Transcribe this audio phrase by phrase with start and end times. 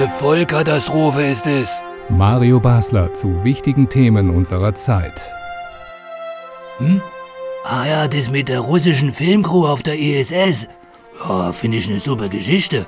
[0.00, 1.82] Eine Vollkatastrophe ist es.
[2.08, 5.12] Mario Basler zu wichtigen Themen unserer Zeit.
[6.78, 7.02] Hm?
[7.64, 10.68] Ah ja, das mit der russischen Filmcrew auf der ISS.
[11.22, 12.86] Ja, finde ich eine super Geschichte.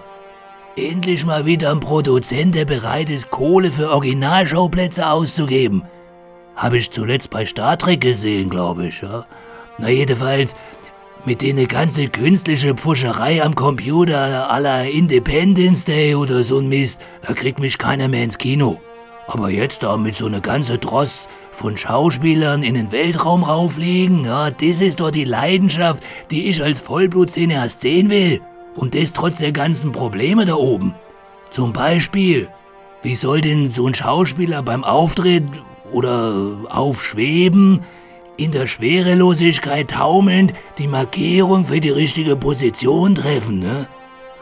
[0.74, 5.82] Endlich mal wieder ein Produzent, der bereit ist, Kohle für Originalschauplätze auszugeben.
[6.56, 9.02] Habe ich zuletzt bei Star Trek gesehen, glaube ich.
[9.02, 9.26] Ja?
[9.76, 10.56] Na jedenfalls,
[11.24, 17.32] mit denen ganze künstliche Pfuscherei am Computer aller Independence Day oder so ein Mist, da
[17.32, 18.80] kriegt mich keiner mehr ins Kino.
[19.28, 24.50] Aber jetzt da mit so einer ganze Dross von Schauspielern in den Weltraum rauflegen, ja,
[24.50, 28.40] das ist doch die Leidenschaft, die ich als Vollblutcineast sehen will.
[28.74, 30.94] Und das trotz der ganzen Probleme da oben.
[31.50, 32.48] Zum Beispiel,
[33.02, 35.44] wie soll denn so ein Schauspieler beim Auftritt
[35.92, 37.84] oder aufschweben,
[38.42, 43.86] in der Schwerelosigkeit taumelnd die Markierung für die richtige Position treffen, ne?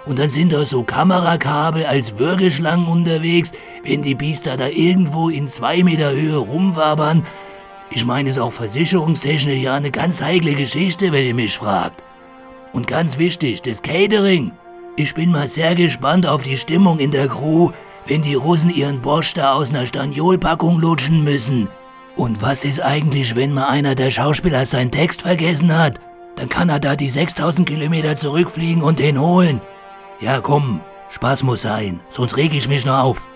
[0.06, 3.52] Und dann sind da so Kamerakabel als Würgeschlangen unterwegs,
[3.84, 7.26] wenn die Biester da irgendwo in zwei Meter Höhe rumwabern.
[7.90, 12.02] Ich meine, ist auch versicherungstechnisch ja eine ganz heikle Geschichte, wenn ihr mich fragt.
[12.72, 14.52] Und ganz wichtig, das Catering.
[14.96, 17.70] Ich bin mal sehr gespannt auf die Stimmung in der Crew,
[18.06, 21.68] wenn die Russen ihren Bosch da aus einer Staniolpackung lutschen müssen.
[22.16, 26.00] Und was ist eigentlich, wenn mal einer der Schauspieler seinen Text vergessen hat?
[26.36, 29.60] Dann kann er da die 6000 Kilometer zurückfliegen und den holen.
[30.20, 33.30] Ja, komm, Spaß muss sein, sonst reg ich mich noch auf.